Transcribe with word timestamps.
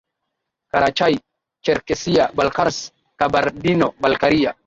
Karachay 0.73 1.13
Cherkessia 1.63 2.29
Balkars 2.33 2.89
Kabardino 3.17 3.93
Balkaria 4.01 4.57